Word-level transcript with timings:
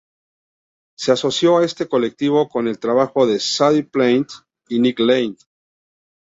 Se 0.97 1.11
asoció 1.11 1.59
a 1.59 1.63
este 1.63 1.87
colectivo 1.87 2.49
con 2.49 2.67
el 2.67 2.79
trabajo 2.79 3.27
de 3.27 3.39
Sadie 3.39 3.83
Plant 3.83 4.29
y 4.67 4.79
Nick 4.79 4.97
Land. 4.99 5.37